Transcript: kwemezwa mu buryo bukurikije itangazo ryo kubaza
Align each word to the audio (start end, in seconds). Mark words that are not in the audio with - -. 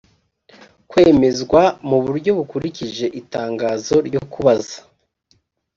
kwemezwa 0.89 1.61
mu 1.89 1.97
buryo 2.03 2.31
bukurikije 2.37 3.05
itangazo 3.21 3.95
ryo 4.07 4.21
kubaza 4.31 4.77